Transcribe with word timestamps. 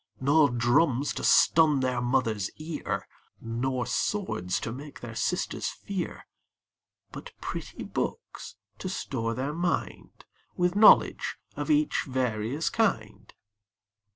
No 0.19 0.49
drums 0.49 1.13
to 1.13 1.23
stun 1.23 1.81
their 1.81 2.01
Mother's 2.01 2.49
ear, 2.57 3.07
Nor 3.39 3.85
swords 3.85 4.59
to 4.61 4.71
make 4.71 4.99
their 5.01 5.13
sisters 5.13 5.67
fear; 5.67 6.25
But 7.11 7.33
pretty 7.39 7.83
books 7.83 8.55
to 8.79 8.89
store 8.89 9.35
their 9.35 9.53
mind 9.53 10.25
With 10.57 10.75
knowledge 10.75 11.37
of 11.55 11.69
each 11.69 12.05
various 12.09 12.71
kind. 12.71 13.31